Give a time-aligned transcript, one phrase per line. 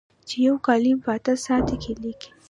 [0.27, 2.29] چې یو کالم په اته ساعته کې لیکي.